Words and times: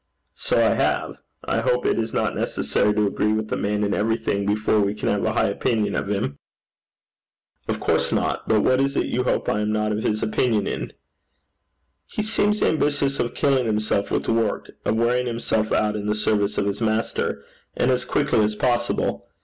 'So 0.33 0.57
I 0.57 0.73
have. 0.73 1.17
I 1.45 1.59
hope 1.59 1.85
it 1.85 1.99
is 1.99 2.11
not 2.11 2.33
necessary 2.33 2.91
to 2.91 3.05
agree 3.05 3.33
with 3.33 3.51
a 3.51 3.55
man 3.55 3.83
in 3.83 3.93
everything 3.93 4.47
before 4.47 4.79
we 4.81 4.95
can 4.95 5.07
have 5.09 5.23
a 5.23 5.33
high 5.33 5.45
opinion 5.49 5.93
of 5.95 6.09
him.' 6.09 6.39
'Of 7.67 7.79
course 7.79 8.11
not. 8.11 8.47
But 8.47 8.61
what 8.61 8.81
is 8.81 8.95
it 8.95 9.05
you 9.05 9.25
hope 9.25 9.47
I 9.47 9.59
am 9.59 9.71
not 9.71 9.91
of 9.91 10.01
his 10.01 10.23
opinion 10.23 10.65
in?' 10.65 10.93
'He 12.07 12.23
seems 12.23 12.63
ambitious 12.63 13.19
of 13.19 13.35
killing 13.35 13.67
himself 13.67 14.09
with 14.09 14.27
work 14.27 14.71
of 14.85 14.95
wearing 14.95 15.27
himself 15.27 15.71
out 15.71 15.95
in 15.95 16.07
the 16.07 16.15
service 16.15 16.57
of 16.57 16.65
his 16.65 16.81
master 16.81 17.43
and 17.77 17.91
as 17.91 18.03
quickly 18.03 18.39
as 18.43 18.55
possible. 18.55 19.27